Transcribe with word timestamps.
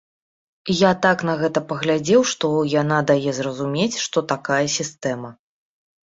Я 0.77 0.91
так 1.05 1.17
на 1.29 1.33
гэта 1.41 1.61
паглядзеў, 1.71 2.21
што 2.31 2.47
яна 2.81 2.97
дае 3.11 3.33
зразумець, 3.39 3.97
што 4.05 4.23
такая 4.33 4.59
сістэма. 4.77 5.29